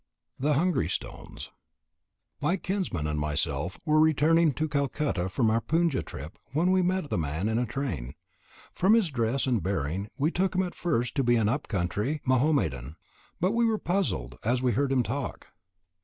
THE 0.39 0.55
HUNGRY 0.55 0.87
STONES 0.89 1.51
My 2.41 2.57
kinsman 2.57 3.05
and 3.05 3.19
myself 3.19 3.77
were 3.85 3.99
returning 3.99 4.51
to 4.53 4.67
Calcutta 4.67 5.29
from 5.29 5.51
our 5.51 5.61
Puja 5.61 6.01
trip 6.01 6.39
when 6.53 6.71
we 6.71 6.81
met 6.81 7.11
the 7.11 7.19
man 7.19 7.47
in 7.47 7.59
a 7.59 7.67
train. 7.67 8.15
From 8.73 8.95
his 8.95 9.11
dress 9.11 9.45
and 9.45 9.61
bearing 9.61 10.09
we 10.17 10.31
took 10.31 10.55
him 10.55 10.63
at 10.63 10.73
first 10.73 11.15
for 11.19 11.31
an 11.31 11.47
up 11.47 11.67
country 11.67 12.19
Mahomedan, 12.25 12.95
but 13.39 13.51
we 13.51 13.63
were 13.63 13.77
puzzled 13.77 14.39
as 14.43 14.59
we 14.59 14.71
heard 14.71 14.91
him 14.91 15.03
talk. 15.03 15.49